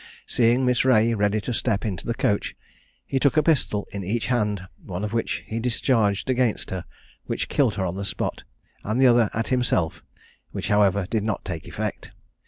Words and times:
Seeing 0.25 0.65
Miss 0.65 0.83
Reay 0.83 1.13
ready 1.13 1.39
to 1.41 1.53
step 1.53 1.85
into 1.85 2.07
the 2.07 2.15
coach, 2.15 2.55
he 3.05 3.19
took 3.19 3.37
a 3.37 3.43
pistol 3.43 3.87
in 3.91 4.03
each 4.03 4.25
hand, 4.25 4.67
one 4.83 5.03
of 5.03 5.13
which 5.13 5.43
he 5.45 5.59
discharged 5.59 6.27
against 6.27 6.71
her, 6.71 6.85
which 7.27 7.49
killed 7.49 7.75
her 7.75 7.85
on 7.85 7.97
the 7.97 8.03
spot, 8.03 8.43
and 8.83 8.99
the 8.99 9.05
other 9.05 9.29
at 9.35 9.49
himself, 9.49 10.03
which, 10.49 10.69
however, 10.69 11.05
did 11.11 11.21
not 11.23 11.45
take 11.45 11.67
effect. 11.67 12.09